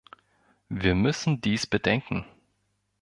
Wir 0.69 0.95
müssen 0.95 1.41
dies 1.41 1.67
bedenken. 1.67 2.25